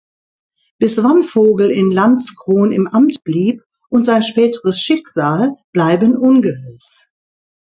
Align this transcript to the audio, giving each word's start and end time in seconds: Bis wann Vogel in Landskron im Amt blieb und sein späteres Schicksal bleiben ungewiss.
Bis 0.79 1.03
wann 1.03 1.21
Vogel 1.21 1.69
in 1.69 1.91
Landskron 1.91 2.71
im 2.71 2.87
Amt 2.87 3.23
blieb 3.23 3.63
und 3.87 4.03
sein 4.03 4.23
späteres 4.23 4.79
Schicksal 4.81 5.55
bleiben 5.73 6.17
ungewiss. 6.17 7.11